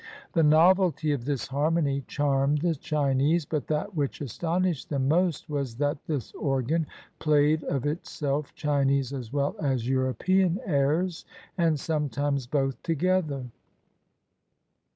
The 0.33 0.41
novelty 0.41 1.11
of 1.11 1.25
this 1.25 1.45
harmony 1.49 2.01
charmed 2.07 2.61
the 2.61 2.73
Chinese; 2.73 3.45
but 3.45 3.67
that 3.67 3.95
which 3.95 4.19
astonished 4.19 4.89
them 4.89 5.07
most 5.07 5.47
was 5.47 5.75
that 5.75 6.03
this 6.07 6.31
organ 6.31 6.87
played 7.19 7.61
of 7.65 7.85
itself 7.85 8.51
Chinese 8.55 9.13
as 9.13 9.31
well 9.31 9.55
as 9.61 9.87
European 9.87 10.59
airs, 10.65 11.23
and 11.55 11.79
sometimes 11.79 12.47
both 12.47 12.81
together. 12.81 13.45